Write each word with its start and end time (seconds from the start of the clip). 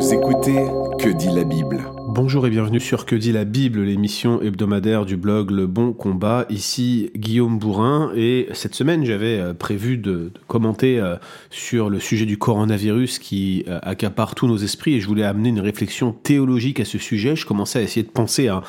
Vous 0.00 0.14
écoutez 0.14 0.64
Que 0.98 1.10
dit 1.10 1.28
la 1.28 1.44
Bible 1.44 1.84
Bonjour 2.08 2.46
et 2.46 2.50
bienvenue 2.50 2.80
sur 2.80 3.04
Que 3.04 3.14
dit 3.14 3.32
la 3.32 3.44
Bible, 3.44 3.82
l'émission 3.82 4.40
hebdomadaire 4.40 5.04
du 5.04 5.18
blog 5.18 5.50
Le 5.50 5.66
Bon 5.66 5.92
Combat. 5.92 6.46
Ici 6.48 7.10
Guillaume 7.14 7.58
Bourrin 7.58 8.10
et 8.16 8.48
cette 8.54 8.74
semaine 8.74 9.04
j'avais 9.04 9.38
euh, 9.38 9.52
prévu 9.52 9.98
de, 9.98 10.32
commenter 10.48 10.98
euh, 10.98 11.16
sur 11.50 11.90
le 11.90 12.00
sujet 12.00 12.24
du 12.24 12.38
coronavirus 12.38 13.18
qui 13.18 13.62
euh, 13.68 13.78
accapare 13.82 14.34
tous 14.34 14.46
nos 14.46 14.56
esprits 14.56 14.94
et 14.94 15.00
je 15.00 15.06
voulais 15.06 15.24
amener 15.24 15.50
une 15.50 15.60
réflexion 15.60 16.12
théologique 16.12 16.80
à 16.80 16.86
ce 16.86 16.96
sujet. 16.96 17.36
Je 17.36 17.44
commençais 17.44 17.80
à 17.80 17.82
essayer 17.82 18.02
de 18.02 18.10
penser 18.10 18.48
à, 18.48 18.62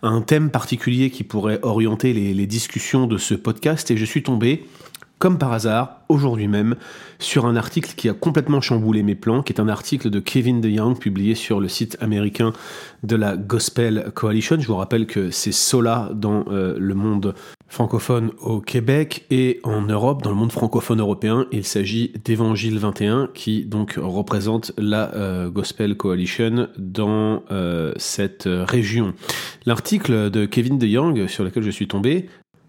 un 0.00 0.22
thème 0.22 0.48
particulier 0.48 1.10
qui 1.10 1.22
pourrait 1.22 1.58
orienter 1.60 2.14
les, 2.14 2.32
les 2.32 2.46
discussions 2.46 3.06
de 3.06 3.18
ce 3.18 3.34
podcast 3.34 3.90
et 3.90 3.98
je 3.98 4.06
suis 4.06 4.22
tombé 4.22 4.64
comme 5.18 5.38
par 5.38 5.52
hasard, 5.52 6.02
aujourd'hui 6.08 6.48
même, 6.48 6.76
sur 7.18 7.46
un 7.46 7.56
article 7.56 7.94
qui 7.96 8.08
a 8.08 8.14
complètement 8.14 8.60
chamboulé 8.60 9.02
mes 9.02 9.14
plans, 9.14 9.42
qui 9.42 9.52
est 9.52 9.60
un 9.60 9.68
article 9.68 10.10
de 10.10 10.20
Kevin 10.20 10.60
DeYoung 10.60 10.98
publié 10.98 11.34
sur 11.34 11.60
le 11.60 11.68
site 11.68 11.96
américain 12.00 12.52
de 13.02 13.16
la 13.16 13.36
Gospel 13.36 14.10
Coalition. 14.14 14.58
Je 14.60 14.66
vous 14.66 14.76
rappelle 14.76 15.06
que 15.06 15.30
c'est 15.30 15.52
Sola 15.52 16.10
dans 16.14 16.44
euh, 16.48 16.76
le 16.78 16.94
monde 16.94 17.34
francophone 17.66 18.30
au 18.40 18.60
Québec 18.60 19.26
et 19.30 19.60
en 19.62 19.82
Europe, 19.82 20.22
dans 20.22 20.30
le 20.30 20.36
monde 20.36 20.52
francophone 20.52 21.00
européen. 21.00 21.46
Il 21.52 21.64
s'agit 21.64 22.12
d'Évangile 22.24 22.78
21 22.78 23.28
qui 23.34 23.64
donc 23.64 23.98
représente 23.98 24.72
la 24.78 25.14
euh, 25.14 25.50
Gospel 25.50 25.96
Coalition 25.96 26.68
dans 26.78 27.42
euh, 27.50 27.92
cette 27.96 28.44
région. 28.46 29.14
L'article 29.66 30.30
de 30.30 30.46
Kevin 30.46 30.78
DeYoung 30.78 31.26
sur 31.26 31.44
lequel 31.44 31.62
je 31.62 31.70
suis 31.70 31.88
tombé 31.88 32.28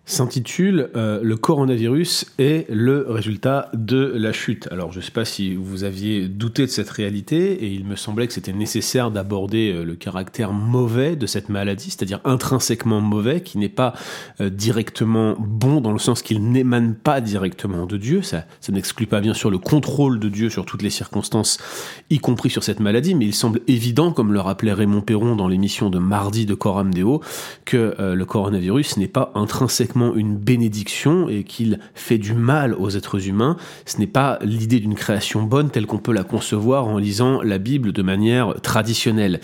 s'intitule 0.10 0.90
euh, 0.96 1.20
Le 1.22 1.38
coronavirus 1.38 2.26
est 2.40 2.68
le 2.70 3.06
résultat 3.08 3.70
de 3.74 4.12
la 4.16 4.34
chute. 4.34 4.68
Alors 4.72 4.92
je 4.92 4.98
ne 4.98 5.04
sais 5.04 5.12
pas 5.12 5.24
si 5.24 5.54
vous 5.56 5.84
aviez 5.84 6.28
douté 6.28 6.64
de 6.66 6.72
cette 6.72 6.90
réalité 6.90 7.64
et 7.64 7.68
il 7.68 7.86
me 7.86 7.96
semblait 7.96 8.26
que 8.26 8.34
c'était 8.34 8.52
nécessaire 8.52 9.12
d'aborder 9.12 9.72
euh, 9.72 9.84
le 9.84 9.96
caractère 9.96 10.52
mauvais 10.52 11.16
de 11.16 11.28
cette 11.28 11.50
maladie, 11.50 11.92
c'est-à-dire 11.92 12.22
intrinsèquement 12.24 13.02
mauvais, 13.02 13.42
qui 13.42 13.60
n'est 13.60 13.70
pas 13.70 13.94
euh, 14.42 14.50
directement 14.50 15.36
bon 15.38 15.80
dans 15.80 15.92
le 15.92 16.00
sens 16.00 16.24
qu'il 16.24 16.44
n'émane 16.44 16.96
pas 16.96 17.22
directement 17.22 17.86
de 17.86 17.98
Dieu. 17.98 18.24
Ça, 18.24 18.46
n'exclut 18.70 19.08
pas 19.08 19.22
bien 19.22 19.36
sûr 19.36 19.52
le 19.52 19.60
contrôle 19.60 20.20
de 20.20 20.30
Dieu 20.30 20.50
sur 20.50 20.66
toutes 20.66 20.82
les 20.82 20.90
circonstances, 20.90 21.60
y 22.10 22.18
compris 22.18 22.50
sur 22.50 22.64
cette 22.64 22.80
maladie, 22.80 23.14
mais 23.14 23.26
il 23.26 23.36
semble 23.36 23.62
évident, 23.68 24.12
comme 24.12 24.34
le 24.34 24.40
rappelait 24.40 24.74
Raymond 24.74 25.02
Perron 25.02 25.36
dans 25.36 25.48
l'émission 25.48 25.90
de 25.90 26.00
mardi 26.00 26.46
de 26.46 26.54
Coram 26.56 26.94
Deo, 26.94 27.22
que 27.66 27.96
le 28.00 28.26
coronavirus 28.26 28.98
n'est 28.98 29.08
pas 29.08 29.32
intrinsèquement 29.36 29.99
une 30.16 30.38
bénédiction 30.38 31.30
et 31.30 31.44
qu'il 31.44 31.80
fait 31.94 32.18
du 32.18 32.34
mal 32.34 32.74
aux 32.74 32.90
êtres 32.90 33.28
humains. 33.28 33.58
Ce 33.86 33.98
n'est 33.98 34.08
pas 34.08 34.40
l'idée 34.42 34.80
d'une 34.80 34.96
création 34.96 35.44
bonne 35.44 35.70
telle 35.70 35.86
qu'on 35.86 35.98
peut 35.98 36.14
la 36.14 36.24
concevoir 36.24 36.88
en 36.88 36.98
lisant 36.98 37.42
la 37.42 37.58
Bible 37.58 37.92
de 37.92 38.02
manière 38.02 38.56
traditionnelle. 38.62 39.40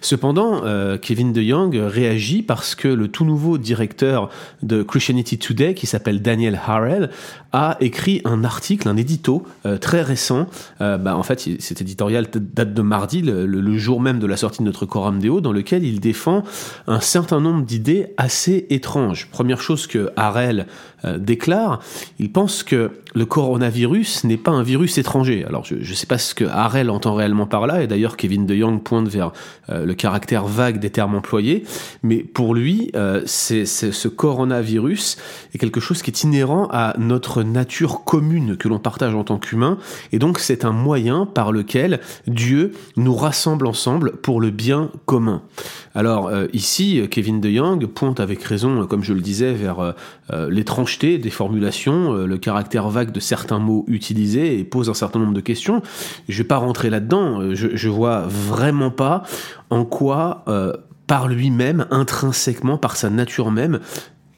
Cependant, 0.00 0.62
euh, 0.64 0.98
Kevin 0.98 1.32
DeYoung 1.32 1.76
réagit 1.76 2.42
parce 2.42 2.74
que 2.74 2.88
le 2.88 3.08
tout 3.08 3.24
nouveau 3.24 3.58
directeur 3.58 4.30
de 4.62 4.82
Christianity 4.82 5.38
Today, 5.38 5.74
qui 5.74 5.86
s'appelle 5.86 6.22
Daniel 6.22 6.60
Harrell, 6.66 7.10
a 7.52 7.76
écrit 7.80 8.22
un 8.24 8.44
article, 8.44 8.88
un 8.88 8.96
édito 8.96 9.44
euh, 9.66 9.76
très 9.78 10.02
récent. 10.02 10.46
Euh, 10.80 10.98
bah, 10.98 11.16
en 11.16 11.22
fait, 11.22 11.48
cet 11.58 11.80
éditorial 11.80 12.28
date 12.32 12.74
de 12.74 12.82
mardi, 12.82 13.22
le, 13.22 13.78
jour 13.78 14.00
même 14.00 14.18
de 14.18 14.26
la 14.26 14.36
sortie 14.36 14.60
de 14.60 14.64
notre 14.64 14.86
Coram 14.86 15.20
Deo, 15.20 15.40
dans 15.40 15.52
lequel 15.52 15.84
il 15.84 16.00
défend 16.00 16.42
un 16.86 17.00
certain 17.00 17.40
nombre 17.40 17.64
d'idées 17.64 18.14
assez 18.16 18.66
étranges. 18.70 19.28
Première 19.30 19.60
chose 19.60 19.86
que 19.86 19.99
Harel 20.16 20.66
euh, 21.04 21.18
déclare, 21.18 21.80
il 22.18 22.30
pense 22.32 22.62
que 22.62 22.90
le 23.14 23.24
coronavirus 23.24 24.24
n'est 24.24 24.36
pas 24.36 24.50
un 24.50 24.62
virus 24.62 24.98
étranger. 24.98 25.44
Alors 25.46 25.64
je 25.64 25.76
ne 25.76 25.94
sais 25.94 26.06
pas 26.06 26.18
ce 26.18 26.34
que 26.34 26.44
Harel 26.44 26.90
entend 26.90 27.14
réellement 27.14 27.46
par 27.46 27.66
là, 27.66 27.82
et 27.82 27.86
d'ailleurs 27.86 28.16
Kevin 28.16 28.46
De 28.46 28.54
Young 28.54 28.82
pointe 28.82 29.08
vers 29.08 29.32
euh, 29.70 29.86
le 29.86 29.94
caractère 29.94 30.46
vague 30.46 30.78
des 30.78 30.90
termes 30.90 31.14
employés, 31.14 31.64
mais 32.02 32.18
pour 32.18 32.54
lui, 32.54 32.90
euh, 32.94 33.22
c'est 33.26 33.64
ce 33.64 34.08
coronavirus 34.08 35.16
est 35.54 35.58
quelque 35.58 35.80
chose 35.80 36.02
qui 36.02 36.10
est 36.10 36.22
inhérent 36.22 36.68
à 36.70 36.94
notre 36.98 37.42
nature 37.42 38.04
commune 38.04 38.56
que 38.56 38.68
l'on 38.68 38.78
partage 38.78 39.14
en 39.14 39.24
tant 39.24 39.38
qu'humain, 39.38 39.78
et 40.12 40.18
donc 40.18 40.38
c'est 40.38 40.64
un 40.64 40.72
moyen 40.72 41.26
par 41.26 41.52
lequel 41.52 42.00
Dieu 42.26 42.72
nous 42.96 43.14
rassemble 43.14 43.66
ensemble 43.66 44.12
pour 44.16 44.40
le 44.40 44.50
bien 44.50 44.90
commun. 45.06 45.42
Alors 45.94 46.30
ici, 46.52 47.02
Kevin 47.10 47.40
De 47.40 47.48
Young 47.48 47.84
pointe 47.86 48.20
avec 48.20 48.42
raison, 48.42 48.86
comme 48.86 49.02
je 49.02 49.12
le 49.12 49.20
disais, 49.20 49.52
vers 49.52 49.94
l'étrange 50.48 50.90
des 50.98 51.30
formulations, 51.30 52.14
euh, 52.14 52.26
le 52.26 52.38
caractère 52.38 52.88
vague 52.88 52.99
de 53.04 53.20
certains 53.20 53.58
mots 53.58 53.84
utilisés 53.88 54.58
et 54.58 54.64
pose 54.64 54.88
un 54.90 54.94
certain 54.94 55.18
nombre 55.18 55.34
de 55.34 55.40
questions. 55.40 55.82
Je 56.28 56.38
vais 56.38 56.46
pas 56.46 56.58
rentrer 56.58 56.90
là-dedans. 56.90 57.40
Euh, 57.40 57.54
je, 57.54 57.68
je 57.74 57.88
vois 57.88 58.24
vraiment 58.26 58.90
pas 58.90 59.22
en 59.70 59.84
quoi, 59.84 60.44
euh, 60.48 60.72
par 61.06 61.28
lui-même, 61.28 61.86
intrinsèquement, 61.90 62.78
par 62.78 62.96
sa 62.96 63.10
nature 63.10 63.50
même, 63.50 63.80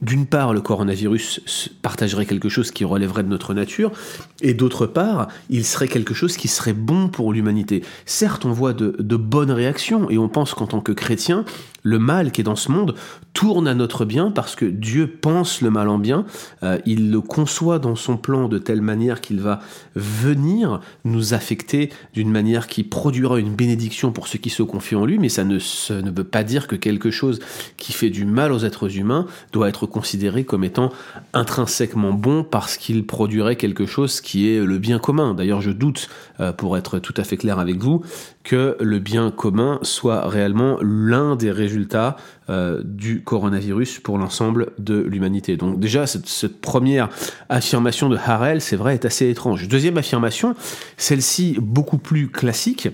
d'une 0.02 0.26
part, 0.26 0.52
le 0.52 0.60
coronavirus 0.60 1.70
partagerait 1.80 2.26
quelque 2.26 2.48
chose 2.48 2.72
qui 2.72 2.84
relèverait 2.84 3.22
de 3.22 3.28
notre 3.28 3.54
nature, 3.54 3.92
et 4.40 4.52
d'autre 4.52 4.86
part, 4.86 5.28
il 5.48 5.64
serait 5.64 5.88
quelque 5.88 6.12
chose 6.12 6.36
qui 6.36 6.48
serait 6.48 6.72
bon 6.72 7.08
pour 7.08 7.32
l'humanité. 7.32 7.82
Certes, 8.04 8.44
on 8.44 8.52
voit 8.52 8.72
de, 8.72 9.16
bonnes 9.16 9.52
réactions, 9.52 10.10
et 10.10 10.18
on 10.18 10.28
pense 10.28 10.54
qu'en 10.54 10.66
tant 10.66 10.80
que 10.80 10.92
chrétien, 10.92 11.44
le 11.84 11.98
mal 11.98 12.30
qui 12.32 12.40
est 12.40 12.44
dans 12.44 12.56
ce 12.56 12.70
monde 12.70 12.94
tourne 13.32 13.66
à 13.66 13.74
notre 13.74 14.04
bien 14.04 14.30
parce 14.30 14.54
que 14.54 14.64
Dieu 14.64 15.06
pense 15.08 15.62
le 15.62 15.70
mal 15.70 15.88
en 15.88 15.98
bien, 15.98 16.26
euh, 16.62 16.78
il 16.86 17.10
le 17.10 17.20
conçoit 17.20 17.78
dans 17.78 17.96
son 17.96 18.16
plan 18.16 18.48
de 18.48 18.58
telle 18.58 18.82
manière 18.82 19.20
qu'il 19.20 19.40
va 19.40 19.60
venir 19.96 20.80
nous 21.04 21.34
affecter 21.34 21.90
d'une 22.14 22.30
manière 22.30 22.66
qui 22.66 22.84
produira 22.84 23.38
une 23.38 23.54
bénédiction 23.54 24.12
pour 24.12 24.28
ceux 24.28 24.38
qui 24.38 24.50
se 24.50 24.62
confient 24.62 24.96
en 24.96 25.06
lui, 25.06 25.18
mais 25.18 25.28
ça 25.28 25.44
ne, 25.44 25.56
ne 25.56 26.10
veut 26.10 26.24
pas 26.24 26.44
dire 26.44 26.68
que 26.68 26.76
quelque 26.76 27.10
chose 27.10 27.40
qui 27.78 27.92
fait 27.92 28.10
du 28.10 28.24
mal 28.24 28.52
aux 28.52 28.60
êtres 28.60 28.96
humains 28.96 29.26
doit 29.52 29.68
être 29.68 29.86
considéré 29.92 30.44
comme 30.44 30.64
étant 30.64 30.90
intrinsèquement 31.32 32.12
bon 32.12 32.42
parce 32.42 32.76
qu'il 32.76 33.06
produirait 33.06 33.54
quelque 33.56 33.86
chose 33.86 34.20
qui 34.20 34.50
est 34.50 34.58
le 34.58 34.78
bien 34.78 34.98
commun. 34.98 35.34
D'ailleurs, 35.34 35.60
je 35.60 35.70
doute, 35.70 36.08
euh, 36.40 36.52
pour 36.52 36.76
être 36.76 36.98
tout 36.98 37.14
à 37.16 37.22
fait 37.22 37.36
clair 37.36 37.60
avec 37.60 37.76
vous, 37.76 38.02
que 38.42 38.76
le 38.80 38.98
bien 38.98 39.30
commun 39.30 39.78
soit 39.82 40.28
réellement 40.28 40.78
l'un 40.82 41.36
des 41.36 41.52
résultats 41.52 42.16
euh, 42.50 42.82
du 42.84 43.22
coronavirus 43.22 44.00
pour 44.00 44.18
l'ensemble 44.18 44.72
de 44.78 44.98
l'humanité. 44.98 45.56
Donc 45.56 45.78
déjà, 45.78 46.06
cette, 46.06 46.60
première 46.60 47.08
affirmation 47.48 48.08
de 48.08 48.16
Harel, 48.16 48.60
c'est 48.60 48.76
vrai, 48.76 48.94
est 48.94 49.04
assez 49.04 49.28
étrange. 49.30 49.68
Deuxième 49.68 49.96
affirmation, 49.96 50.54
celle-ci 50.96 51.56
beaucoup 51.60 51.98
plus 51.98 52.28
classique. 52.28 52.88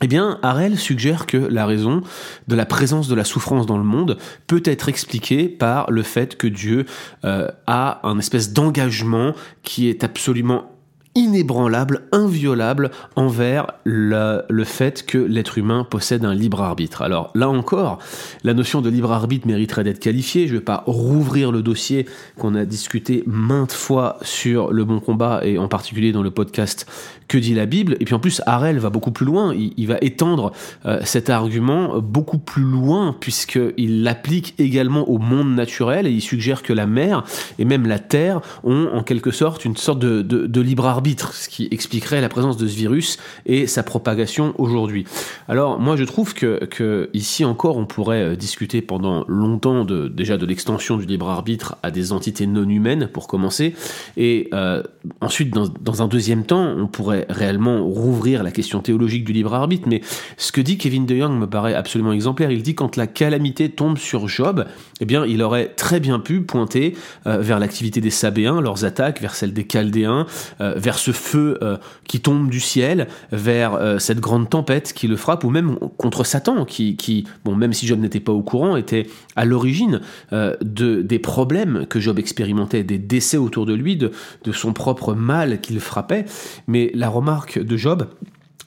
Eh 0.00 0.06
bien, 0.06 0.38
Harel 0.42 0.78
suggère 0.78 1.26
que 1.26 1.36
la 1.36 1.66
raison 1.66 2.02
de 2.46 2.54
la 2.54 2.66
présence 2.66 3.08
de 3.08 3.16
la 3.16 3.24
souffrance 3.24 3.66
dans 3.66 3.78
le 3.78 3.84
monde 3.84 4.16
peut 4.46 4.62
être 4.64 4.88
expliquée 4.88 5.48
par 5.48 5.90
le 5.90 6.02
fait 6.04 6.36
que 6.36 6.46
Dieu 6.46 6.86
euh, 7.24 7.48
a 7.66 8.00
un 8.06 8.18
espèce 8.18 8.52
d'engagement 8.52 9.34
qui 9.62 9.88
est 9.88 10.04
absolument 10.04 10.70
inébranlable, 11.18 12.02
inviolable 12.12 12.92
envers 13.16 13.72
le, 13.82 14.44
fait 14.64 15.04
que 15.04 15.18
l'être 15.18 15.58
humain 15.58 15.84
possède 15.88 16.24
un 16.24 16.32
libre 16.32 16.62
arbitre. 16.62 17.02
Alors 17.02 17.32
là 17.34 17.48
encore, 17.48 17.98
la 18.44 18.54
notion 18.54 18.80
de 18.80 18.88
libre 18.88 19.10
arbitre 19.10 19.46
mériterait 19.46 19.82
d'être 19.82 19.98
qualifiée. 19.98 20.46
Je 20.46 20.54
ne 20.54 20.58
vais 20.58 20.64
pas 20.64 20.84
rouvrir 20.86 21.50
le 21.50 21.60
dossier 21.60 22.06
qu'on 22.38 22.54
a 22.54 22.64
discuté 22.64 23.24
maintes 23.26 23.72
fois 23.72 24.18
sur 24.22 24.72
le 24.72 24.84
bon 24.84 25.00
combat 25.00 25.40
et 25.42 25.58
en 25.58 25.66
particulier 25.66 26.12
dans 26.12 26.22
le 26.22 26.30
podcast 26.30 26.86
que 27.26 27.36
dit 27.36 27.54
la 27.54 27.66
Bible. 27.66 27.96
Et 27.98 28.04
puis 28.04 28.14
en 28.14 28.20
plus, 28.20 28.40
Harel 28.46 28.78
va 28.78 28.90
beaucoup 28.90 29.10
plus 29.10 29.26
loin. 29.26 29.52
Il, 29.54 29.86
va 29.88 29.96
étendre 30.00 30.52
euh, 30.86 31.00
cet 31.02 31.30
argument 31.30 31.98
beaucoup 31.98 32.38
plus 32.38 32.62
loin 32.62 33.16
puisqu'il 33.18 34.02
l'applique 34.04 34.54
également 34.58 35.08
au 35.08 35.18
monde 35.18 35.54
naturel 35.54 36.06
et 36.06 36.10
il 36.10 36.20
suggère 36.20 36.62
que 36.62 36.72
la 36.72 36.86
mer 36.86 37.24
et 37.58 37.64
même 37.64 37.86
la 37.86 37.98
terre 37.98 38.40
ont 38.62 38.88
en 38.94 39.02
quelque 39.02 39.32
sorte 39.32 39.64
une 39.64 39.76
sorte 39.76 39.98
de 39.98 40.60
libre 40.60 40.86
arbitre 40.86 41.07
ce 41.16 41.48
qui 41.48 41.68
expliquerait 41.70 42.20
la 42.20 42.28
présence 42.28 42.56
de 42.56 42.66
ce 42.66 42.76
virus 42.76 43.18
et 43.46 43.66
sa 43.66 43.82
propagation 43.82 44.54
aujourd'hui. 44.58 45.04
Alors 45.48 45.78
moi 45.78 45.96
je 45.96 46.04
trouve 46.04 46.34
que, 46.34 47.10
ici 47.14 47.44
encore 47.44 47.76
on 47.76 47.86
pourrait 47.86 48.22
euh, 48.22 48.36
discuter 48.36 48.82
pendant 48.82 49.24
longtemps 49.28 49.84
de, 49.84 50.08
déjà 50.08 50.36
de 50.36 50.46
l'extension 50.46 50.96
du 50.96 51.06
libre 51.06 51.28
arbitre 51.28 51.76
à 51.82 51.90
des 51.90 52.12
entités 52.12 52.46
non 52.46 52.68
humaines 52.68 53.08
pour 53.12 53.26
commencer, 53.28 53.74
et 54.16 54.48
euh, 54.52 54.82
ensuite 55.20 55.52
dans, 55.52 56.02
un 56.02 56.08
deuxième 56.08 56.44
temps 56.44 56.74
on 56.76 56.86
pourrait 56.86 57.26
réellement 57.28 57.84
rouvrir 57.84 58.42
la 58.42 58.50
question 58.50 58.80
théologique 58.80 59.24
du 59.24 59.32
libre 59.32 59.54
arbitre, 59.54 59.88
mais 59.88 60.00
ce 60.36 60.52
que 60.52 60.60
dit 60.60 60.78
Kevin 60.78 61.06
DeYoung 61.06 61.38
me 61.38 61.46
paraît 61.46 61.74
absolument 61.74 62.12
exemplaire. 62.12 62.50
Il 62.50 62.62
dit 62.62 62.74
quand 62.74 62.96
la 62.96 63.06
calamité 63.06 63.70
tombe 63.70 63.98
sur 63.98 64.28
Job, 64.28 64.66
eh 65.00 65.04
bien 65.04 65.24
il 65.26 65.42
aurait 65.42 65.68
très 65.68 66.00
bien 66.00 66.18
pu 66.18 66.42
pointer 66.42 66.94
euh, 67.26 67.38
vers 67.38 67.58
l'activité 67.58 68.00
des 68.00 68.10
Sabéens, 68.10 68.60
leurs 68.60 68.84
attaques, 68.84 69.20
vers 69.20 69.34
celle 69.34 69.52
des 69.52 69.66
Chaldéens, 69.66 70.26
vers 70.60 70.97
ce 70.98 71.12
feu 71.12 71.58
euh, 71.62 71.76
qui 72.06 72.20
tombe 72.20 72.50
du 72.50 72.60
ciel, 72.60 73.08
vers 73.32 73.74
euh, 73.74 73.98
cette 73.98 74.20
grande 74.20 74.50
tempête 74.50 74.92
qui 74.92 75.08
le 75.08 75.16
frappe, 75.16 75.44
ou 75.44 75.50
même 75.50 75.78
contre 75.96 76.24
Satan, 76.24 76.64
qui, 76.64 77.24
bon, 77.44 77.54
même 77.54 77.72
si 77.72 77.86
Job 77.86 78.00
n'était 78.00 78.20
pas 78.20 78.32
au 78.32 78.42
courant, 78.42 78.76
était 78.76 79.06
à 79.36 79.44
l'origine 79.44 80.00
euh, 80.32 80.54
de, 80.62 81.02
des 81.02 81.18
problèmes 81.18 81.86
que 81.86 82.00
Job 82.00 82.18
expérimentait, 82.18 82.84
des 82.84 82.98
décès 82.98 83.36
autour 83.36 83.66
de 83.66 83.74
lui, 83.74 83.96
de, 83.96 84.12
de 84.44 84.52
son 84.52 84.72
propre 84.72 85.14
mal 85.14 85.60
qui 85.60 85.72
le 85.72 85.80
frappait. 85.80 86.24
Mais 86.66 86.90
la 86.94 87.08
remarque 87.08 87.58
de 87.58 87.76
Job, 87.76 88.06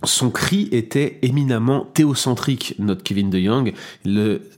son 0.04 0.32
cri 0.32 0.68
était 0.72 1.20
éminemment 1.22 1.86
théocentrique, 1.94 2.76
note 2.80 3.04
Kevin 3.04 3.30
de 3.30 3.38
Young. 3.38 3.74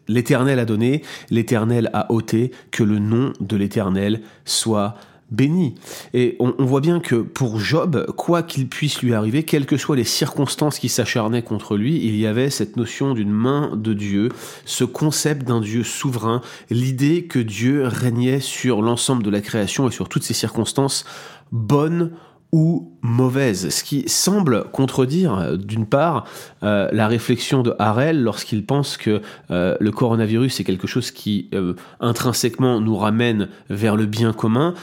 L'Éternel 0.08 0.60
a 0.60 0.66
donné, 0.66 1.02
l'Éternel 1.30 1.90
a 1.94 2.12
ôté, 2.12 2.52
que 2.72 2.84
le 2.84 3.00
nom 3.00 3.34
de 3.40 3.58
l'Éternel 3.58 4.22
soit 4.46 4.96
béni. 5.34 5.76
Et 6.14 6.38
on, 6.40 6.54
voit 6.64 6.80
bien 6.80 7.00
que 7.00 7.16
pour 7.16 7.60
Job, 7.60 8.06
quoi 8.16 8.44
qu'il 8.44 8.68
puisse 8.68 9.02
lui 9.02 9.14
arriver, 9.14 9.44
quelles 9.44 9.66
que 9.66 9.78
soient 9.78 9.96
les 9.96 10.04
circonstances 10.04 10.80
qui 10.80 10.90
s'acharnaient 10.90 11.42
contre 11.42 11.76
lui, 11.76 11.98
il 12.06 12.16
y 12.16 12.28
avait 12.28 12.50
cette 12.50 12.78
notion 12.78 13.14
d'une 13.14 13.32
main 13.32 13.76
de 13.76 13.94
Dieu, 13.94 14.30
ce 14.66 14.84
concept 14.84 15.46
d'un 15.46 15.60
Dieu 15.60 15.84
souverain, 15.84 16.42
l'idée 16.70 17.26
que 17.26 17.40
Dieu 17.40 17.86
régnait 17.86 18.40
sur 18.40 18.82
l'ensemble 18.82 19.24
de 19.24 19.30
la 19.30 19.42
création 19.42 19.88
et 19.90 19.92
sur 19.92 20.08
toutes 20.08 20.24
ces 20.24 20.34
circonstances 20.34 21.06
bonnes 21.52 22.12
ou 22.54 22.94
mauvaise, 23.02 23.70
ce 23.70 23.84
qui 23.84 24.08
semble 24.08 24.66
contredire 24.66 25.58
d'une 25.58 25.88
part 25.88 26.26
euh, 26.62 26.88
la 26.92 27.08
réflexion 27.08 27.64
de 27.64 27.74
Harel 27.80 28.22
lorsqu'il 28.22 28.64
pense 28.64 28.96
que 28.96 29.24
euh, 29.50 29.76
le 29.80 29.92
coronavirus 29.92 30.60
est 30.60 30.64
quelque 30.64 30.86
chose 30.86 31.10
qui 31.10 31.50
euh, 31.56 31.74
intrinsèquement 32.00 32.80
nous 32.80 32.96
ramène 32.96 33.50
vers 33.72 33.96
le 33.96 34.06
bien 34.06 34.34
commun, 34.34 34.76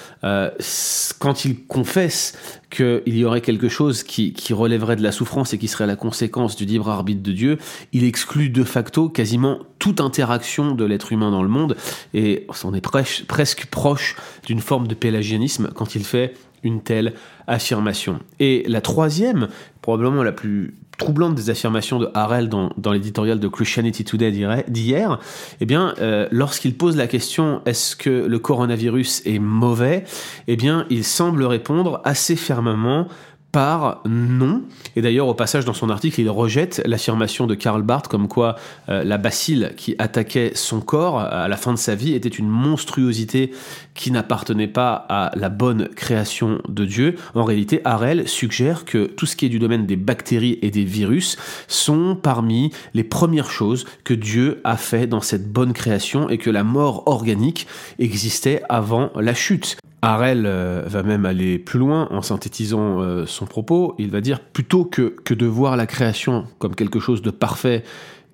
quand 1.20 1.44
il 1.44 1.64
confesse 1.66 2.36
qu'il 2.70 3.16
y 3.16 3.24
aurait 3.24 3.40
quelque 3.40 3.68
chose 3.68 4.02
qui, 4.02 4.32
qui, 4.32 4.52
relèverait 4.52 4.96
de 4.96 5.02
la 5.02 5.12
souffrance 5.12 5.54
et 5.54 5.58
qui 5.58 5.68
serait 5.68 5.86
la 5.86 5.96
conséquence 5.96 6.56
du 6.56 6.64
libre 6.64 6.88
arbitre 6.88 7.22
de 7.22 7.32
Dieu, 7.32 7.58
il 7.92 8.04
exclut 8.04 8.50
de 8.50 8.64
facto 8.64 9.08
quasiment 9.08 9.60
toute 9.78 10.00
interaction 10.00 10.74
de 10.74 10.84
l'être 10.84 11.12
humain 11.12 11.30
dans 11.30 11.42
le 11.42 11.48
monde 11.48 11.76
et 12.14 12.46
on 12.64 12.74
est 12.74 12.80
presque 12.80 13.66
proche 13.66 14.16
d'une 14.46 14.60
forme 14.60 14.88
de 14.88 14.94
pélagianisme 14.94 15.70
quand 15.74 15.94
il 15.94 16.04
fait 16.04 16.34
une 16.62 16.82
telle 16.82 17.14
affirmation. 17.46 18.20
Et 18.38 18.64
la 18.68 18.80
troisième, 18.80 19.48
probablement 19.82 20.22
la 20.22 20.32
plus 20.32 20.74
troublante 21.00 21.34
des 21.34 21.48
affirmations 21.48 21.98
de 21.98 22.10
Harel 22.12 22.48
dans, 22.48 22.92
l'éditorial 22.92 23.40
de 23.40 23.48
Christianity 23.48 24.04
Today 24.04 24.30
d'hier, 24.68 25.18
eh 25.60 25.66
bien, 25.66 25.94
euh, 25.98 26.28
lorsqu'il 26.30 26.76
pose 26.76 26.96
la 26.96 27.06
question 27.06 27.62
est-ce 27.64 27.96
que 27.96 28.10
le 28.10 28.38
coronavirus 28.38 29.22
est 29.24 29.38
mauvais, 29.38 30.04
eh 30.46 30.56
bien, 30.56 30.86
il 30.90 31.02
semble 31.02 31.44
répondre 31.44 32.02
assez 32.04 32.36
fermement 32.36 33.08
par 33.52 34.02
non. 34.06 34.62
Et 34.96 35.02
d'ailleurs, 35.02 35.26
au 35.26 35.34
passage, 35.34 35.64
dans 35.64 35.74
son 35.74 35.90
article, 35.90 36.20
il 36.20 36.30
rejette 36.30 36.82
l'affirmation 36.84 37.46
de 37.46 37.54
Karl 37.54 37.82
Barth 37.82 38.08
comme 38.08 38.28
quoi 38.28 38.56
euh, 38.88 39.04
la 39.04 39.18
bacille 39.18 39.70
qui 39.76 39.94
attaquait 39.98 40.52
son 40.54 40.80
corps 40.80 41.18
à 41.20 41.48
la 41.48 41.56
fin 41.56 41.72
de 41.72 41.78
sa 41.78 41.94
vie 41.94 42.14
était 42.14 42.28
une 42.28 42.48
monstruosité 42.48 43.52
qui 43.94 44.10
n'appartenait 44.10 44.68
pas 44.68 45.06
à 45.08 45.32
la 45.34 45.48
bonne 45.48 45.88
création 45.88 46.60
de 46.68 46.84
Dieu. 46.84 47.16
En 47.34 47.44
réalité, 47.44 47.80
Harel 47.84 48.28
suggère 48.28 48.84
que 48.84 49.06
tout 49.06 49.26
ce 49.26 49.36
qui 49.36 49.46
est 49.46 49.50
du 49.50 49.58
domaine 49.58 49.86
des 49.86 49.96
bactéries 49.96 50.58
et 50.62 50.70
des 50.70 50.84
virus 50.84 51.36
sont 51.68 52.16
parmi 52.16 52.72
les 52.94 53.04
premières 53.04 53.50
choses 53.50 53.84
que 54.04 54.14
Dieu 54.14 54.60
a 54.64 54.76
fait 54.76 55.06
dans 55.06 55.20
cette 55.20 55.52
bonne 55.52 55.72
création 55.72 56.28
et 56.28 56.38
que 56.38 56.50
la 56.50 56.64
mort 56.64 57.02
organique 57.06 57.66
existait 57.98 58.62
avant 58.68 59.10
la 59.16 59.34
chute. 59.34 59.76
Harel 60.02 60.44
euh, 60.46 60.82
va 60.86 61.02
même 61.02 61.26
aller 61.26 61.58
plus 61.58 61.78
loin 61.78 62.08
en 62.10 62.22
synthétisant 62.22 63.00
euh, 63.00 63.26
son 63.26 63.46
propos. 63.46 63.94
Il 63.98 64.10
va 64.10 64.20
dire 64.20 64.40
plutôt 64.40 64.84
que, 64.84 65.14
de 65.28 65.46
voir 65.46 65.76
la 65.76 65.86
création 65.86 66.46
comme 66.58 66.74
quelque 66.74 67.00
chose 67.00 67.22
de 67.22 67.30
parfait 67.30 67.84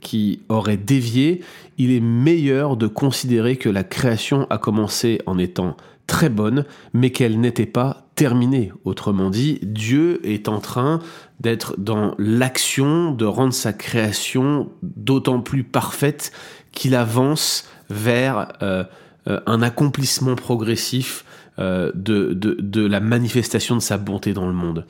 qui 0.01 0.41
aurait 0.49 0.77
dévié, 0.77 1.43
il 1.79 1.91
est 1.91 2.01
meilleur 2.01 2.77
de 2.77 2.87
considérer 2.87 3.57
que 3.57 3.69
la 3.69 3.83
création 3.83 4.47
a 4.51 4.59
commencé 4.59 5.21
en 5.27 5.39
étant 5.39 5.77
très 6.07 6.29
bonne, 6.29 6.65
mais 6.93 7.11
qu'elle 7.11 7.41
n'était 7.41 7.67
pas 7.67 8.07
terminée. 8.15 8.73
Autrement 8.85 9.31
dit, 9.31 9.59
Dieu 9.63 10.21
est 10.25 10.49
en 10.49 10.61
train 10.61 11.01
d'être 11.41 11.75
dans 11.79 12.15
l'action 12.19 13.11
de 13.11 13.25
rendre 13.25 13.53
sa 13.53 13.73
création 13.73 14.71
d'autant 14.83 15.41
plus 15.41 15.65
parfaite 15.65 16.31
qu'il 16.71 16.95
avance 16.95 17.69
vers 17.91 18.53
euh, 18.63 18.85
un 19.27 19.61
accomplissement 19.63 20.37
progressif 20.37 21.25
euh, 21.59 21.91
de, 21.95 22.87
la 22.87 23.01
manifestation 23.01 23.77
de 23.77 23.81
sa 23.81 23.97
bonté 23.97 24.35
dans 24.35 24.47
le 24.47 24.53
monde. 24.53 24.87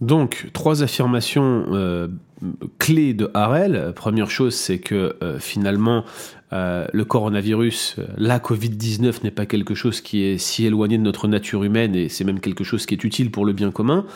Donc, 0.00 0.48
trois 0.52 0.82
affirmations 0.82 1.66
euh, 1.72 2.08
clés 2.78 3.14
de 3.14 3.30
Harel. 3.34 3.92
Première 3.96 4.30
chose, 4.30 4.54
c'est 4.54 4.78
que 4.78 5.16
euh, 5.22 5.38
finalement, 5.38 6.04
le 6.52 7.02
coronavirus, 7.02 7.96
la 8.16 8.38
Covid-19 8.38 9.24
n'est 9.24 9.32
pas 9.32 9.44
quelque 9.44 9.74
chose 9.74 10.00
qui 10.00 10.22
est 10.22 10.38
si 10.38 10.64
éloigné 10.64 10.98
de 10.98 11.02
notre 11.02 11.26
nature 11.26 11.64
humaine 11.64 11.96
et 11.96 12.08
c'est 12.08 12.22
même 12.22 12.38
quelque 12.38 12.62
chose 12.62 12.86
qui 12.86 12.94
est 12.94 13.02
utile 13.02 13.32
pour 13.32 13.44
le 13.44 13.52
bien 13.52 13.72
commun 13.72 14.06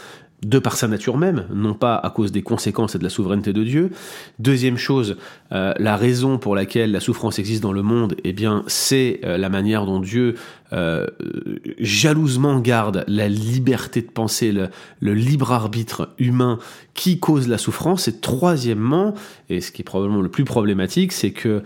de 0.43 0.61
par 0.61 0.77
sa 0.77 0.87
nature 0.87 1.17
même, 1.17 1.47
non 1.53 1.75
pas 1.75 1.97
à 1.97 2.11
cause 2.11 2.31
des 2.31 2.43
conséquences 2.43 2.95
et 2.95 2.99
de 2.99 3.03
la 3.03 3.11
souveraineté 3.11 3.53
de 3.53 3.65
Dieu. 3.65 3.91
Deuxième 4.39 4.77
chose, 4.77 5.17
euh, 5.51 5.75
la 5.79 5.97
raison 5.97 6.39
pour 6.39 6.55
laquelle 6.55 6.93
la 6.93 7.01
souffrance 7.01 7.41
existe 7.41 7.63
dans 7.63 7.73
le 7.73 7.83
monde, 7.83 8.15
eh 8.23 8.33
bien, 8.33 8.63
c'est 8.69 9.21
euh, 9.25 9.37
la 9.37 9.49
manière 9.49 9.85
dont 9.85 9.99
Dieu 9.99 10.37
euh, 10.73 11.07
jalousement 11.81 12.61
garde 12.61 13.05
la 13.09 13.29
liberté 13.29 14.01
de 14.01 14.11
penser, 14.11 14.53
le, 14.53 14.69
le, 15.01 15.15
libre 15.15 15.53
arbitre 15.53 16.11
humain 16.19 16.61
qui 16.95 17.19
cause 17.19 17.49
la 17.49 17.59
souffrance. 17.59 18.07
Et 18.07 18.21
troisièmement, 18.21 19.15
et 19.49 19.61
ce 19.61 19.73
qui 19.73 19.83
est 19.83 19.85
probablement 19.85 20.23
le 20.23 20.29
plus 20.29 20.45
problématique, 20.45 21.13
c'est 21.13 21.33
que 21.33 21.63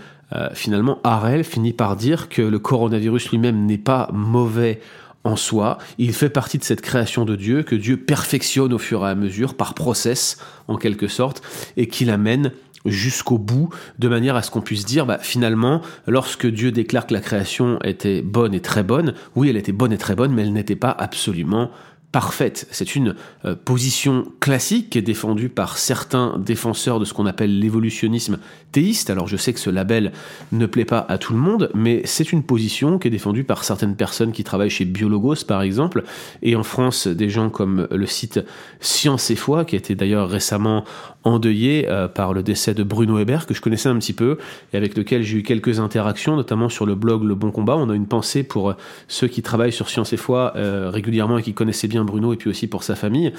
finalement, 0.54 0.98
Harel 1.04 1.44
finit 1.44 1.74
par 1.74 1.94
dire 1.94 2.30
que 2.30 2.40
le 2.40 2.58
coronavirus 2.58 3.32
lui-même 3.32 3.66
n'est 3.66 3.76
pas 3.76 4.08
mauvais 4.14 4.80
en 5.24 5.36
soi, 5.36 5.78
il 5.98 6.12
fait 6.12 6.28
partie 6.28 6.58
de 6.58 6.64
cette 6.64 6.80
création 6.80 7.24
de 7.24 7.36
Dieu 7.36 7.62
que 7.62 7.74
Dieu 7.76 7.96
perfectionne 7.96 8.72
au 8.72 8.78
fur 8.78 9.06
et 9.06 9.10
à 9.10 9.14
mesure, 9.14 9.54
par 9.54 9.74
process 9.74 10.38
en 10.68 10.76
quelque 10.76 11.08
sorte, 11.08 11.42
et 11.76 11.86
qui 11.86 12.04
l'amène 12.04 12.52
jusqu'au 12.84 13.38
bout, 13.38 13.68
de 13.98 14.08
manière 14.08 14.34
à 14.34 14.42
ce 14.42 14.50
qu'on 14.50 14.60
puisse 14.60 14.84
dire, 14.84 15.06
bah, 15.06 15.18
finalement, 15.20 15.82
lorsque 16.06 16.46
Dieu 16.46 16.72
déclare 16.72 17.06
que 17.06 17.14
la 17.14 17.20
création 17.20 17.78
était 17.84 18.22
bonne 18.22 18.54
et 18.54 18.60
très 18.60 18.82
bonne, 18.82 19.14
oui, 19.36 19.48
elle 19.48 19.56
était 19.56 19.72
bonne 19.72 19.92
et 19.92 19.98
très 19.98 20.16
bonne, 20.16 20.32
mais 20.32 20.42
elle 20.42 20.52
n'était 20.52 20.76
pas 20.76 20.90
absolument 20.90 21.70
parfaite. 22.12 22.68
C'est 22.70 22.94
une 22.94 23.16
euh, 23.46 23.56
position 23.56 24.26
classique 24.38 24.90
qui 24.90 24.98
est 24.98 25.02
défendue 25.02 25.48
par 25.48 25.78
certains 25.78 26.38
défenseurs 26.38 27.00
de 27.00 27.06
ce 27.06 27.14
qu'on 27.14 27.24
appelle 27.24 27.58
l'évolutionnisme 27.58 28.38
théiste. 28.70 29.08
Alors 29.08 29.28
je 29.28 29.38
sais 29.38 29.54
que 29.54 29.58
ce 29.58 29.70
label 29.70 30.12
ne 30.52 30.66
plaît 30.66 30.84
pas 30.84 31.04
à 31.08 31.16
tout 31.16 31.32
le 31.32 31.38
monde, 31.38 31.70
mais 31.74 32.02
c'est 32.04 32.32
une 32.32 32.42
position 32.42 32.98
qui 32.98 33.08
est 33.08 33.10
défendue 33.10 33.44
par 33.44 33.64
certaines 33.64 33.96
personnes 33.96 34.32
qui 34.32 34.44
travaillent 34.44 34.70
chez 34.70 34.84
Biologos 34.84 35.44
par 35.48 35.62
exemple, 35.62 36.04
et 36.42 36.54
en 36.54 36.62
France 36.62 37.06
des 37.06 37.30
gens 37.30 37.48
comme 37.48 37.88
le 37.90 38.06
site 38.06 38.40
Science 38.80 39.30
et 39.30 39.36
Foi, 39.36 39.64
qui 39.64 39.74
a 39.74 39.78
été 39.78 39.94
d'ailleurs 39.94 40.28
récemment 40.28 40.84
endeuillé 41.24 41.86
euh, 41.88 42.08
par 42.08 42.34
le 42.34 42.42
décès 42.42 42.74
de 42.74 42.82
Bruno 42.82 43.18
Hébert, 43.18 43.46
que 43.46 43.54
je 43.54 43.62
connaissais 43.62 43.88
un 43.88 43.98
petit 43.98 44.12
peu, 44.12 44.38
et 44.72 44.76
avec 44.76 44.96
lequel 44.96 45.22
j'ai 45.22 45.38
eu 45.38 45.42
quelques 45.42 45.80
interactions, 45.80 46.36
notamment 46.36 46.68
sur 46.68 46.84
le 46.84 46.94
blog 46.94 47.22
Le 47.22 47.34
Bon 47.34 47.50
Combat. 47.50 47.76
On 47.76 47.88
a 47.88 47.94
une 47.94 48.06
pensée 48.06 48.42
pour 48.42 48.70
euh, 48.70 48.74
ceux 49.08 49.28
qui 49.28 49.40
travaillent 49.40 49.72
sur 49.72 49.88
Science 49.88 50.12
et 50.12 50.16
Foi 50.16 50.52
régulièrement 50.54 51.38
et 51.38 51.42
qui 51.42 51.54
connaissaient 51.54 51.88
bien 51.88 52.01
Bruno 52.04 52.32
et 52.32 52.36
puis 52.36 52.50
aussi 52.50 52.66
pour 52.66 52.82
sa 52.82 52.94
famille. 52.94 53.32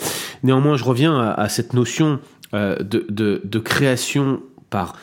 Néanmoins, 0.44 0.78
je 0.78 0.84
reviens 0.84 1.20
à, 1.20 1.50
cette 1.50 1.74
notion 1.74 2.20
euh, 2.54 2.78
de, 2.80 3.60
création 3.60 4.42
par, 4.70 4.96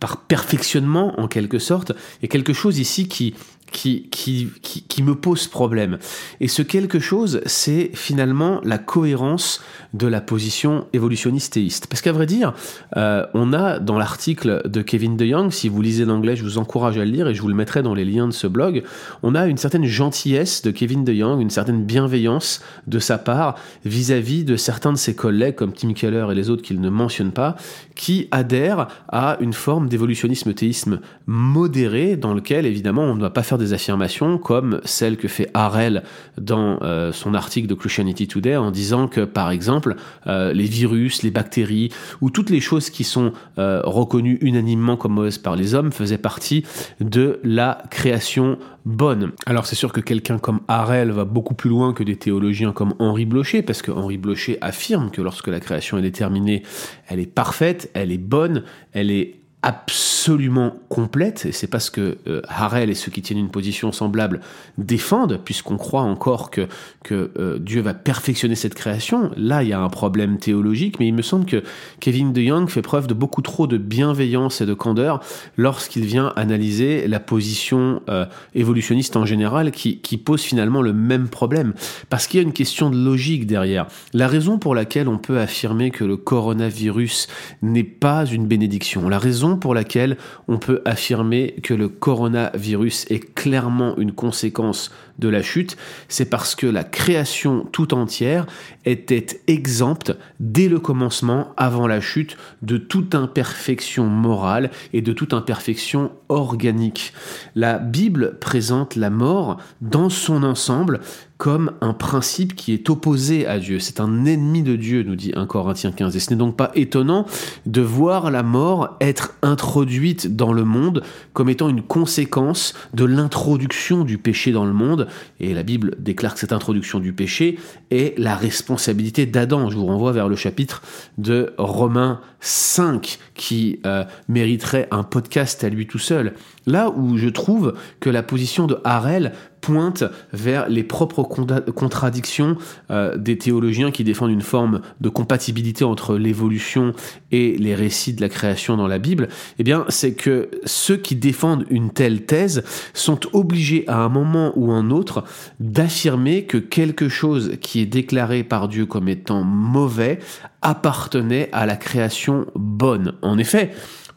par 0.00 0.22
perfectionnement 0.22 1.18
en 1.20 1.28
quelque 1.28 1.58
sorte, 1.58 1.92
et 2.22 2.28
quelque 2.28 2.52
chose 2.52 2.78
ici 2.78 3.08
qui, 3.08 3.34
qui, 3.72 5.02
me 5.02 5.14
pose 5.14 5.48
problème. 5.48 5.98
Et 6.40 6.48
ce 6.48 6.62
quelque 6.62 7.00
chose, 7.00 7.40
c'est 7.46 7.90
finalement 7.94 8.60
la 8.62 8.78
cohérence 8.78 9.60
de 9.94 10.06
la 10.06 10.20
position 10.20 10.86
évolutionniste 10.92 11.54
théiste. 11.54 11.86
Parce 11.88 12.00
qu'à 12.00 12.12
vrai 12.12 12.26
dire, 12.26 12.54
euh, 12.96 13.26
on 13.34 13.52
a 13.52 13.78
dans 13.78 13.98
l'article 13.98 14.62
de 14.64 14.82
Kevin 14.82 15.16
DeYoung, 15.16 15.50
si 15.50 15.68
vous 15.68 15.82
lisez 15.82 16.04
l'anglais, 16.04 16.36
je 16.36 16.44
vous 16.44 16.58
encourage 16.58 16.98
à 16.98 17.04
le 17.04 17.10
lire 17.10 17.28
et 17.28 17.34
je 17.34 17.42
vous 17.42 17.48
le 17.48 17.54
mettrai 17.54 17.82
dans 17.82 17.94
les 17.94 18.04
liens 18.04 18.28
de 18.28 18.32
ce 18.32 18.46
blog, 18.46 18.84
on 19.22 19.34
a 19.34 19.46
une 19.46 19.56
certaine 19.56 19.84
gentillesse 19.84 20.62
de 20.62 20.70
Kevin 20.70 21.04
DeYoung, 21.04 21.40
une 21.40 21.50
certaine 21.50 21.84
bienveillance 21.84 22.62
de 22.86 22.98
sa 22.98 23.18
part 23.18 23.56
vis-à-vis 23.84 24.44
de 24.44 24.56
certains 24.56 24.92
de 24.92 24.98
ses 24.98 25.14
collègues 25.14 25.56
comme 25.56 25.72
Tim 25.72 25.92
Keller 25.94 26.26
et 26.30 26.34
les 26.34 26.50
autres 26.50 26.62
qu'il 26.62 26.80
ne 26.80 26.90
mentionne 26.90 27.32
pas, 27.32 27.56
qui 27.94 28.28
adhèrent 28.30 28.88
à 29.08 29.36
une 29.40 29.52
forme 29.52 29.88
d'évolutionnisme 29.88 30.54
théisme 30.54 31.00
modéré 31.26 32.16
dans 32.16 32.34
lequel 32.34 32.66
évidemment 32.66 33.02
on 33.02 33.14
ne 33.14 33.20
doit 33.20 33.32
pas 33.32 33.42
faire 33.42 33.58
des 33.62 33.72
affirmations 33.72 34.38
comme 34.38 34.80
celle 34.84 35.16
que 35.16 35.28
fait 35.28 35.48
Harel 35.54 36.02
dans 36.38 36.78
euh, 36.82 37.12
son 37.12 37.34
article 37.34 37.68
de 37.68 37.74
Christianity 37.74 38.28
Today 38.28 38.56
en 38.56 38.70
disant 38.70 39.08
que 39.08 39.22
par 39.22 39.50
exemple 39.50 39.96
euh, 40.26 40.52
les 40.52 40.64
virus, 40.64 41.22
les 41.22 41.30
bactéries 41.30 41.90
ou 42.20 42.30
toutes 42.30 42.50
les 42.50 42.60
choses 42.60 42.90
qui 42.90 43.04
sont 43.04 43.32
euh, 43.58 43.80
reconnues 43.84 44.38
unanimement 44.40 44.96
comme 44.96 45.12
mauvaises 45.12 45.38
par 45.38 45.56
les 45.56 45.74
hommes 45.74 45.92
faisaient 45.92 46.18
partie 46.18 46.64
de 47.00 47.40
la 47.44 47.82
création 47.90 48.58
bonne. 48.84 49.32
Alors 49.46 49.66
c'est 49.66 49.76
sûr 49.76 49.92
que 49.92 50.00
quelqu'un 50.00 50.38
comme 50.38 50.60
Harel 50.68 51.10
va 51.10 51.24
beaucoup 51.24 51.54
plus 51.54 51.70
loin 51.70 51.92
que 51.92 52.02
des 52.02 52.16
théologiens 52.16 52.72
comme 52.72 52.94
Henri 52.98 53.24
Blocher 53.24 53.62
parce 53.62 53.82
que 53.82 53.90
Henri 53.90 54.18
Blocher 54.18 54.58
affirme 54.60 55.10
que 55.10 55.22
lorsque 55.22 55.48
la 55.48 55.60
création 55.60 55.98
est 55.98 56.02
déterminée, 56.02 56.62
elle 57.08 57.20
est 57.20 57.26
parfaite, 57.26 57.90
elle 57.94 58.10
est 58.12 58.18
bonne, 58.18 58.64
elle 58.92 59.10
est 59.10 59.41
absolument 59.62 60.74
complète, 60.88 61.46
et 61.46 61.52
c'est 61.52 61.68
parce 61.68 61.88
que 61.88 62.18
euh, 62.26 62.42
Harel 62.48 62.90
et 62.90 62.94
ceux 62.94 63.12
qui 63.12 63.22
tiennent 63.22 63.38
une 63.38 63.50
position 63.50 63.92
semblable 63.92 64.40
défendent, 64.76 65.40
puisqu'on 65.44 65.76
croit 65.76 66.02
encore 66.02 66.50
que, 66.50 66.66
euh, 67.12 67.58
Dieu 67.58 67.80
va 67.80 67.94
perfectionner 67.94 68.56
cette 68.56 68.74
création. 68.74 69.30
Là, 69.36 69.62
il 69.62 69.68
y 69.68 69.72
a 69.72 69.80
un 69.80 69.88
problème 69.88 70.38
théologique, 70.38 70.98
mais 70.98 71.06
il 71.06 71.14
me 71.14 71.22
semble 71.22 71.44
que 71.44 71.62
Kevin 72.00 72.32
DeYoung 72.32 72.68
fait 72.68 72.82
preuve 72.82 73.06
de 73.06 73.14
beaucoup 73.14 73.42
trop 73.42 73.68
de 73.68 73.78
bienveillance 73.78 74.60
et 74.60 74.66
de 74.66 74.74
candeur 74.74 75.20
lorsqu'il 75.56 76.04
vient 76.04 76.32
analyser 76.34 77.06
la 77.06 77.20
position 77.20 78.02
euh, 78.08 78.26
évolutionniste 78.54 79.16
en 79.16 79.26
général, 79.26 79.70
qui 79.70 80.16
pose 80.18 80.42
finalement 80.42 80.82
le 80.82 80.92
même 80.92 81.28
problème, 81.28 81.72
parce 82.10 82.26
qu'il 82.26 82.40
y 82.40 82.42
a 82.42 82.46
une 82.46 82.52
question 82.52 82.90
de 82.90 82.96
logique 82.96 83.46
derrière. 83.46 83.86
La 84.12 84.26
raison 84.26 84.58
pour 84.58 84.74
laquelle 84.74 85.08
on 85.08 85.18
peut 85.18 85.38
affirmer 85.38 85.90
que 85.90 86.04
le 86.04 86.16
coronavirus 86.16 87.28
n'est 87.62 87.84
pas 87.84 88.26
une 88.26 88.46
bénédiction, 88.46 89.08
la 89.08 89.18
raison 89.18 89.51
pour 89.56 89.74
laquelle 89.74 90.16
on 90.48 90.58
peut 90.58 90.82
affirmer 90.84 91.54
que 91.62 91.74
le 91.74 91.88
coronavirus 91.88 93.06
est 93.10 93.34
clairement 93.34 93.96
une 93.96 94.12
conséquence 94.12 94.90
de 95.18 95.28
la 95.28 95.42
chute, 95.42 95.76
c'est 96.08 96.28
parce 96.28 96.54
que 96.54 96.66
la 96.66 96.84
création 96.84 97.66
tout 97.72 97.94
entière 97.94 98.46
était 98.84 99.40
exempte 99.46 100.16
dès 100.40 100.68
le 100.68 100.80
commencement, 100.80 101.52
avant 101.56 101.86
la 101.86 102.00
chute, 102.00 102.36
de 102.62 102.76
toute 102.76 103.14
imperfection 103.14 104.06
morale 104.06 104.70
et 104.92 105.02
de 105.02 105.12
toute 105.12 105.34
imperfection 105.34 106.10
organique. 106.28 107.12
La 107.54 107.78
Bible 107.78 108.38
présente 108.40 108.96
la 108.96 109.10
mort 109.10 109.58
dans 109.80 110.10
son 110.10 110.42
ensemble 110.42 111.00
comme 111.42 111.72
un 111.80 111.92
principe 111.92 112.54
qui 112.54 112.72
est 112.72 112.88
opposé 112.88 113.48
à 113.48 113.58
Dieu. 113.58 113.80
C'est 113.80 113.98
un 113.98 114.26
ennemi 114.26 114.62
de 114.62 114.76
Dieu, 114.76 115.02
nous 115.02 115.16
dit 115.16 115.32
1 115.34 115.46
Corinthiens 115.46 115.90
15. 115.90 116.14
Et 116.14 116.20
ce 116.20 116.30
n'est 116.30 116.36
donc 116.36 116.56
pas 116.56 116.70
étonnant 116.76 117.26
de 117.66 117.80
voir 117.80 118.30
la 118.30 118.44
mort 118.44 118.96
être 119.00 119.34
introduite 119.42 120.36
dans 120.36 120.52
le 120.52 120.64
monde 120.64 121.02
comme 121.32 121.48
étant 121.48 121.68
une 121.68 121.82
conséquence 121.82 122.74
de 122.94 123.04
l'introduction 123.04 124.04
du 124.04 124.18
péché 124.18 124.52
dans 124.52 124.64
le 124.64 124.72
monde. 124.72 125.01
Et 125.40 125.54
la 125.54 125.62
Bible 125.62 125.94
déclare 125.98 126.34
que 126.34 126.40
cette 126.40 126.52
introduction 126.52 127.00
du 127.00 127.12
péché 127.12 127.58
est 127.90 128.18
la 128.18 128.36
responsabilité 128.36 129.26
d'Adam. 129.26 129.70
Je 129.70 129.76
vous 129.76 129.86
renvoie 129.86 130.12
vers 130.12 130.28
le 130.28 130.36
chapitre 130.36 130.82
de 131.18 131.54
Romains 131.58 132.20
5 132.40 133.18
qui 133.42 133.80
euh, 133.86 134.04
mériterait 134.28 134.86
un 134.92 135.02
podcast 135.02 135.64
à 135.64 135.68
lui 135.68 135.88
tout 135.88 135.98
seul. 135.98 136.34
Là 136.64 136.90
où 136.90 137.18
je 137.18 137.28
trouve 137.28 137.74
que 137.98 138.08
la 138.08 138.22
position 138.22 138.68
de 138.68 138.78
Harel 138.84 139.32
pointe 139.60 140.04
vers 140.32 140.68
les 140.68 140.84
propres 140.84 141.22
contradictions 141.22 142.56
euh, 142.90 143.16
des 143.16 143.38
théologiens 143.38 143.90
qui 143.90 144.04
défendent 144.04 144.30
une 144.30 144.42
forme 144.42 144.80
de 145.00 145.08
compatibilité 145.08 145.84
entre 145.84 146.16
l'évolution 146.16 146.92
et 147.32 147.56
les 147.58 147.74
récits 147.74 148.12
de 148.12 148.20
la 148.20 148.28
création 148.28 148.76
dans 148.76 148.86
la 148.86 148.98
Bible, 148.98 149.28
eh 149.58 149.64
bien, 149.64 149.86
c'est 149.88 150.14
que 150.14 150.50
ceux 150.64 150.96
qui 150.96 151.16
défendent 151.16 151.64
une 151.68 151.90
telle 151.90 152.26
thèse 152.26 152.62
sont 152.94 153.20
obligés 153.32 153.84
à 153.88 153.98
un 153.98 154.08
moment 154.08 154.52
ou 154.54 154.70
un 154.70 154.90
autre 154.90 155.24
d'affirmer 155.58 156.44
que 156.44 156.58
quelque 156.58 157.08
chose 157.08 157.56
qui 157.60 157.80
est 157.80 157.86
déclaré 157.86 158.44
par 158.44 158.68
Dieu 158.68 158.86
comme 158.86 159.08
étant 159.08 159.42
mauvais 159.42 160.20
appartenait 160.62 161.48
à 161.52 161.66
la 161.66 161.76
création 161.76 162.46
bonne. 162.54 163.14
Effet, 163.38 163.72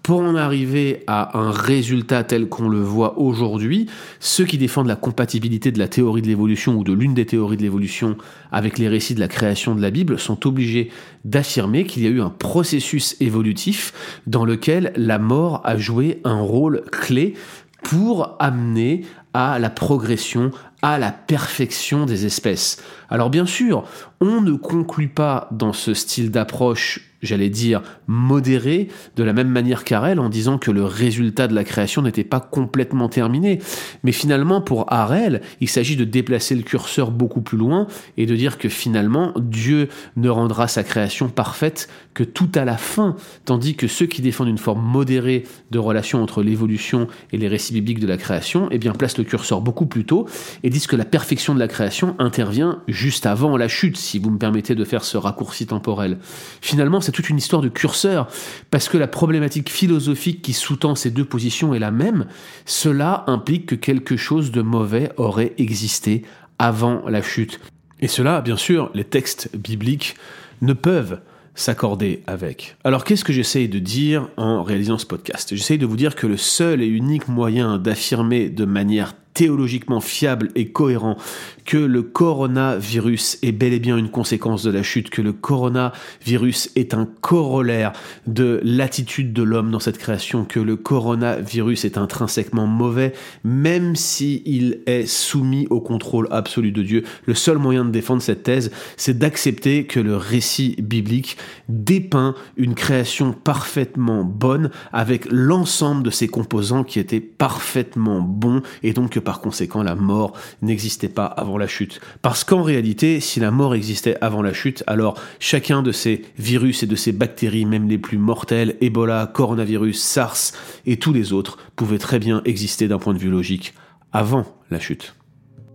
pour 0.05 0.21
en 0.21 0.35
arriver 0.35 1.03
à 1.07 1.35
un 1.35 1.49
résultat 1.49 2.23
tel 2.23 2.47
qu'on 2.47 2.69
le 2.69 2.79
voit 2.79 3.17
aujourd'hui, 3.17 3.87
ceux 4.19 4.45
qui 4.45 4.59
défendent 4.59 4.85
la 4.85 4.95
compatibilité 4.95 5.71
de 5.71 5.79
la 5.79 5.87
théorie 5.87 6.21
de 6.21 6.27
l'évolution 6.27 6.75
ou 6.75 6.83
de 6.83 6.93
l'une 6.93 7.15
des 7.15 7.25
théories 7.25 7.57
de 7.57 7.63
l'évolution 7.63 8.15
avec 8.51 8.77
les 8.77 8.87
récits 8.87 9.15
de 9.15 9.19
la 9.19 9.27
création 9.27 9.73
de 9.73 9.81
la 9.81 9.89
Bible 9.89 10.19
sont 10.19 10.45
obligés 10.45 10.91
d'affirmer 11.23 11.85
qu'il 11.85 12.03
y 12.03 12.05
a 12.05 12.11
eu 12.11 12.21
un 12.21 12.29
processus 12.29 13.15
évolutif 13.19 13.93
dans 14.27 14.45
lequel 14.45 14.93
la 14.95 15.17
mort 15.17 15.61
a 15.63 15.75
joué 15.75 16.21
un 16.23 16.39
rôle 16.39 16.83
clé 16.91 17.33
pour 17.81 18.35
amener 18.39 19.05
à 19.33 19.57
la 19.57 19.71
progression, 19.71 20.51
à 20.85 20.99
la 20.99 21.11
perfection 21.11 22.05
des 22.05 22.27
espèces. 22.27 22.77
Alors 23.09 23.31
bien 23.31 23.47
sûr, 23.47 23.85
on 24.21 24.39
ne 24.39 24.53
conclut 24.53 25.07
pas 25.07 25.47
dans 25.51 25.73
ce 25.73 25.95
style 25.95 26.29
d'approche 26.29 27.15
j'allais 27.25 27.49
dire, 27.49 27.81
modéré, 28.07 28.87
de 29.15 29.23
la 29.23 29.33
même 29.33 29.49
manière 29.49 29.83
qu'Arel, 29.83 30.19
en 30.19 30.29
disant 30.29 30.57
que 30.57 30.71
le 30.71 30.85
résultat 30.85 31.47
de 31.47 31.55
la 31.55 31.63
création 31.63 32.01
n'était 32.01 32.23
pas 32.23 32.39
complètement 32.39 33.09
terminé. 33.09 33.59
Mais 34.03 34.11
finalement, 34.11 34.61
pour 34.61 34.91
Arel, 34.93 35.41
il 35.59 35.69
s'agit 35.69 35.95
de 35.95 36.05
déplacer 36.05 36.55
le 36.55 36.61
curseur 36.61 37.11
beaucoup 37.11 37.41
plus 37.41 37.57
loin 37.57 37.87
et 38.17 38.25
de 38.25 38.35
dire 38.35 38.57
que 38.57 38.69
finalement, 38.69 39.33
Dieu 39.37 39.89
ne 40.15 40.29
rendra 40.29 40.67
sa 40.67 40.83
création 40.83 41.27
parfaite 41.27 41.89
que 42.13 42.23
tout 42.23 42.51
à 42.55 42.63
la 42.63 42.77
fin, 42.77 43.15
tandis 43.43 43.75
que 43.75 43.87
ceux 43.87 44.05
qui 44.05 44.21
défendent 44.21 44.47
une 44.47 44.57
forme 44.57 44.81
modérée 44.81 45.43
de 45.71 45.79
relation 45.79 46.21
entre 46.21 46.43
l'évolution 46.43 47.07
et 47.31 47.37
les 47.37 47.47
récits 47.47 47.73
bibliques 47.73 47.99
de 47.99 48.07
la 48.07 48.17
création, 48.17 48.69
eh 48.71 48.77
bien, 48.77 48.93
placent 48.93 49.17
le 49.17 49.23
curseur 49.23 49.61
beaucoup 49.61 49.85
plus 49.85 50.05
tôt 50.05 50.27
et 50.63 50.69
disent 50.75 50.87
que 50.87 50.97
la 50.97 51.05
perfection 51.05 51.53
de 51.53 51.59
la 51.59 51.69
création 51.69 52.17
intervient 52.19 52.81
juste 52.89 53.25
avant 53.25 53.55
la 53.55 53.69
chute, 53.69 53.95
si 53.95 54.19
vous 54.19 54.29
me 54.29 54.37
permettez 54.37 54.75
de 54.75 54.83
faire 54.83 55.05
ce 55.05 55.15
raccourci 55.15 55.65
temporel. 55.67 56.17
Finalement, 56.59 56.99
c'est 56.99 57.13
toute 57.13 57.29
une 57.29 57.37
histoire 57.37 57.61
de 57.61 57.69
curseur, 57.69 58.27
parce 58.71 58.89
que 58.89 58.97
la 58.97 59.07
problématique 59.07 59.69
philosophique 59.69 60.41
qui 60.41 60.51
sous-tend 60.51 60.95
ces 60.95 61.11
deux 61.11 61.23
positions 61.23 61.73
est 61.73 61.79
la 61.79 61.91
même. 61.91 62.25
Cela 62.65 63.23
implique 63.27 63.67
que 63.67 63.75
quelque 63.75 64.17
chose 64.17 64.51
de 64.51 64.61
mauvais 64.61 65.13
aurait 65.15 65.53
existé 65.57 66.23
avant 66.59 67.07
la 67.07 67.21
chute. 67.21 67.61
Et 68.01 68.09
cela, 68.09 68.41
bien 68.41 68.57
sûr, 68.57 68.91
les 68.93 69.05
textes 69.05 69.55
bibliques 69.55 70.15
ne 70.61 70.73
peuvent 70.73 71.21
s'accorder 71.55 72.21
avec. 72.27 72.75
Alors 72.83 73.05
qu'est-ce 73.05 73.23
que 73.23 73.31
j'essaye 73.31 73.69
de 73.69 73.79
dire 73.79 74.27
en 74.35 74.61
réalisant 74.61 74.97
ce 74.97 75.05
podcast? 75.05 75.55
J'essaye 75.55 75.77
de 75.77 75.85
vous 75.85 75.95
dire 75.95 76.15
que 76.15 76.27
le 76.27 76.35
seul 76.35 76.81
et 76.81 76.87
unique 76.87 77.29
moyen 77.29 77.77
d'affirmer 77.77 78.49
de 78.49 78.65
manière 78.65 79.13
théologiquement 79.35 80.01
fiable 80.01 80.49
et 80.55 80.69
cohérent 80.69 81.17
que 81.65 81.77
le 81.77 82.03
coronavirus 82.03 83.39
est 83.41 83.51
bel 83.51 83.73
et 83.73 83.79
bien 83.79 83.97
une 83.97 84.09
conséquence 84.09 84.63
de 84.63 84.71
la 84.71 84.83
chute, 84.83 85.09
que 85.09 85.21
le 85.21 85.33
coronavirus 85.33 86.71
est 86.75 86.93
un 86.93 87.07
corollaire 87.21 87.91
de 88.27 88.61
l'attitude 88.63 89.33
de 89.33 89.43
l'homme 89.43 89.71
dans 89.71 89.79
cette 89.79 89.97
création, 89.97 90.45
que 90.45 90.59
le 90.59 90.75
coronavirus 90.75 91.85
est 91.85 91.97
intrinsèquement 91.97 92.67
mauvais, 92.67 93.13
même 93.43 93.95
si 93.95 94.41
il 94.45 94.79
est 94.85 95.05
soumis 95.05 95.67
au 95.69 95.81
contrôle 95.81 96.27
absolu 96.31 96.71
de 96.71 96.83
Dieu. 96.83 97.03
Le 97.25 97.33
seul 97.33 97.57
moyen 97.57 97.83
de 97.83 97.91
défendre 97.91 98.21
cette 98.21 98.43
thèse, 98.43 98.71
c'est 98.95 99.17
d'accepter 99.17 99.85
que 99.85 99.99
le 99.99 100.15
récit 100.15 100.75
biblique 100.79 101.37
dépeint 101.67 102.35
une 102.57 102.75
création 102.75 103.33
parfaitement 103.33 104.23
bonne 104.23 104.69
avec 104.93 105.25
l'ensemble 105.29 106.03
de 106.03 106.09
ses 106.09 106.27
composants 106.27 106.83
qui 106.83 106.99
étaient 106.99 107.19
parfaitement 107.19 108.21
bons 108.21 108.61
et 108.83 108.93
donc 108.93 109.11
que 109.11 109.19
par 109.25 109.41
conséquent 109.41 109.83
la 109.83 109.95
mort 109.95 110.31
n'existait 110.61 111.09
pas 111.09 111.25
avant 111.25 111.57
la 111.57 111.67
chute. 111.67 111.99
Parce 112.21 112.45
qu'en 112.45 112.63
réalité, 112.63 113.19
si 113.19 113.41
la 113.41 113.51
mort 113.51 113.75
existait 113.75 114.15
avant 114.21 114.41
la 114.41 114.53
chute, 114.53 114.85
alors 114.87 115.19
chacun 115.39 115.81
de 115.81 115.91
ces 115.91 116.21
virus 116.37 116.83
et 116.83 116.87
de 116.87 116.95
ces 116.95 117.11
bactéries, 117.11 117.65
même 117.65 117.89
les 117.89 117.97
plus 117.97 118.17
mortelles, 118.17 118.77
Ebola, 118.79 119.29
coronavirus, 119.33 120.01
SARS 120.01 120.53
et 120.85 120.95
tous 120.95 121.11
les 121.11 121.33
autres, 121.33 121.57
pouvaient 121.75 121.97
très 121.97 122.19
bien 122.19 122.41
exister 122.45 122.87
d'un 122.87 122.99
point 122.99 123.13
de 123.13 123.19
vue 123.19 123.29
logique 123.29 123.73
avant 124.13 124.45
la 124.71 124.79
chute. 124.79 125.13